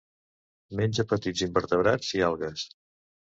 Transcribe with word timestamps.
Menja 0.79 1.05
petits 1.11 1.43
invertebrats 1.49 2.11
i 2.21 2.25
algues. 2.31 2.65